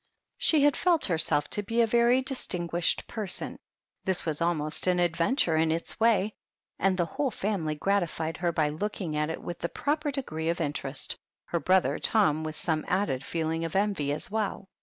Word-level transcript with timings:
She 0.39 0.67
felt 0.71 1.05
herself 1.05 1.47
to 1.51 1.61
be 1.61 1.79
a 1.79 1.85
very 1.85 2.23
distinguished 2.23 3.05
person; 3.05 3.59
this 4.03 4.25
was 4.25 4.41
almost 4.41 4.87
an 4.87 4.99
adventure 4.99 5.55
in 5.55 5.71
its 5.71 5.99
way, 5.99 6.33
and 6.79 6.97
the 6.97 7.05
whole 7.05 7.29
family 7.29 7.75
gratified 7.75 8.37
her 8.37 8.51
by 8.51 8.69
looking 8.69 9.15
at 9.15 9.29
it 9.29 9.43
with 9.43 9.59
the 9.59 9.69
proper 9.69 10.09
degree 10.09 10.49
of 10.49 10.59
interest, 10.59 11.17
her 11.49 11.59
brother 11.59 11.99
Tom 11.99 12.43
with 12.43 12.55
some 12.55 12.83
added 12.87 13.23
feeling 13.23 13.63
of 13.63 13.75
envy 13.75 14.11
as 14.11 14.31
well. 14.31 14.69